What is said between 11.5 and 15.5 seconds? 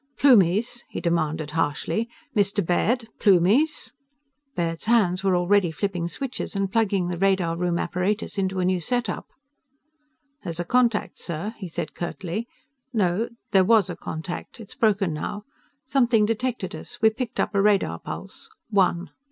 he said curtly. "No. There was a contact. It's broken now.